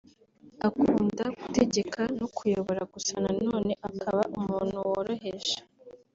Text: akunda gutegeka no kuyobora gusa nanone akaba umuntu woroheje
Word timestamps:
akunda 0.67 1.23
gutegeka 1.39 1.99
no 2.19 2.27
kuyobora 2.35 2.81
gusa 2.93 3.13
nanone 3.23 3.73
akaba 3.89 4.21
umuntu 4.39 4.75
woroheje 4.89 5.57